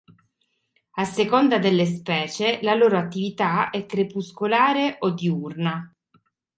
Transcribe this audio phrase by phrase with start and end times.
[0.93, 5.95] A seconda delle specie la loro attività è crepuscolare o diurna.